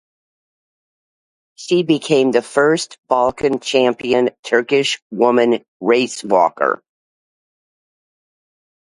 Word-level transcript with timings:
She 1.53 1.83
became 1.83 2.31
the 2.31 2.41
first 2.41 2.97
Balkan 3.07 3.59
champion 3.59 4.31
Turkish 4.41 4.99
woman 5.11 5.63
race 5.79 6.23
walker. 6.23 6.81